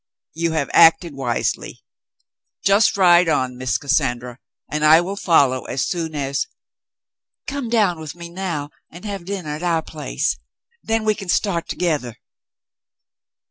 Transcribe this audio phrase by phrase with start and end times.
[0.33, 1.83] "You have acted wisely.
[2.65, 6.47] Just ride on, Miss Cassandra, and I will follow as soon as
[7.13, 10.39] —'* "Come dovv^n with me now and have dinnah at our place.
[10.81, 12.15] Then we can start togethah."